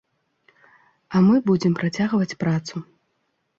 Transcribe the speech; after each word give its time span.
А 1.15 1.21
мы 1.27 1.35
будзем 1.51 1.77
працягваць 1.83 2.37
працу. 2.47 2.75